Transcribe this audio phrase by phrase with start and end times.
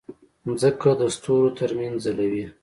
[0.45, 2.45] مځکه د ستورو ترمنځ ځلوي.